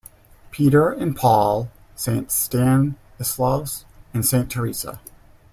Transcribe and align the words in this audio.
Peter 0.49 0.89
and 0.89 1.15
Paul, 1.15 1.69
Saint 1.95 2.31
Stanislaus, 2.31 3.85
and 4.15 4.25
Saint 4.25 4.49
Theresa. 4.49 4.99